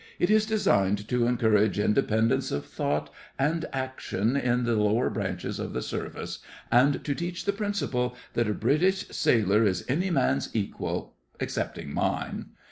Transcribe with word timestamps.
It 0.17 0.31
is 0.31 0.47
designed 0.47 1.07
to 1.09 1.27
encourage 1.27 1.77
independence 1.77 2.51
of 2.51 2.65
thought 2.65 3.11
and 3.37 3.65
action 3.71 4.35
in 4.35 4.63
the 4.63 4.75
lower 4.75 5.11
branches 5.11 5.59
of 5.59 5.73
the 5.73 5.81
service, 5.83 6.39
and 6.71 7.03
to 7.05 7.13
teach 7.13 7.45
the 7.45 7.53
principle 7.53 8.15
that 8.33 8.49
a 8.49 8.53
British 8.55 9.09
sailor 9.09 9.63
is 9.63 9.85
any 9.87 10.09
man's 10.09 10.49
equal, 10.55 11.13
excepting 11.39 11.93
mine. 11.93 12.47